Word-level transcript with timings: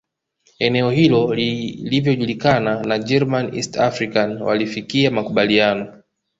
Eneo 0.59 0.91
hilo 0.91 1.33
lilivyojulikana 1.33 2.83
na 2.83 2.99
German 2.99 3.55
East 3.55 3.77
Africa 3.77 4.37
walifikia 4.41 5.11
makubaliano 5.11 6.01